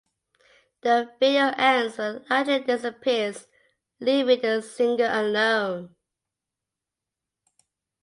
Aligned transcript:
The 0.81 1.11
video 1.19 1.53
ends 1.57 1.99
when 1.99 2.25
Lachey 2.27 2.65
disappears, 2.65 3.45
leaving 3.99 4.41
the 4.41 4.59
singer 4.63 5.07
alone. 5.11 5.95